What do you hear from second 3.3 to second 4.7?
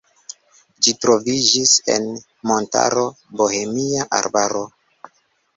Bohemia arbaro.